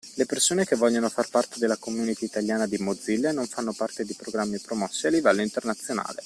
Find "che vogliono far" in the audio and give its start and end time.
0.65-1.29